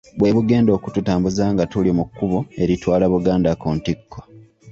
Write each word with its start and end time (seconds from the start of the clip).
Bwe 0.17 0.29
bugenda 0.35 0.71
okututambuza 0.77 1.43
nga 1.53 1.63
tuli 1.71 1.91
mu 1.97 2.03
kkubo 2.09 2.37
eritwala 2.61 3.05
Buganda 3.13 3.51
ku 3.61 3.67
ntikko. 3.77 4.19